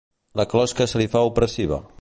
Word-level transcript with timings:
La 0.39 0.45
closca 0.53 0.87
se 0.93 1.03
li 1.03 1.09
fa 1.13 1.25
opressiva. 1.31 1.83